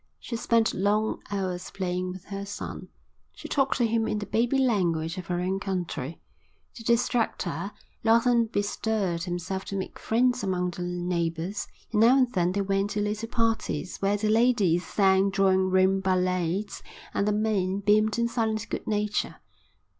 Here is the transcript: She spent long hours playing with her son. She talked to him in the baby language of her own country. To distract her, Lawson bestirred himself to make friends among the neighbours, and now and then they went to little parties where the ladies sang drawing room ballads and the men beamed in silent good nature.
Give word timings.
She 0.19 0.35
spent 0.35 0.73
long 0.73 1.21
hours 1.29 1.69
playing 1.69 2.09
with 2.09 2.25
her 2.25 2.43
son. 2.43 2.87
She 3.33 3.47
talked 3.47 3.77
to 3.77 3.85
him 3.85 4.07
in 4.07 4.17
the 4.17 4.25
baby 4.25 4.57
language 4.57 5.19
of 5.19 5.27
her 5.27 5.39
own 5.39 5.59
country. 5.59 6.19
To 6.77 6.83
distract 6.83 7.43
her, 7.43 7.71
Lawson 8.03 8.47
bestirred 8.47 9.25
himself 9.25 9.63
to 9.65 9.75
make 9.75 9.99
friends 9.99 10.43
among 10.43 10.71
the 10.71 10.81
neighbours, 10.81 11.67
and 11.91 12.01
now 12.01 12.17
and 12.17 12.33
then 12.33 12.53
they 12.53 12.61
went 12.61 12.89
to 12.89 12.99
little 12.99 13.29
parties 13.29 13.97
where 13.97 14.17
the 14.17 14.29
ladies 14.29 14.87
sang 14.87 15.29
drawing 15.29 15.69
room 15.69 15.99
ballads 15.99 16.81
and 17.13 17.27
the 17.27 17.31
men 17.31 17.77
beamed 17.79 18.17
in 18.17 18.27
silent 18.27 18.69
good 18.69 18.87
nature. 18.87 19.35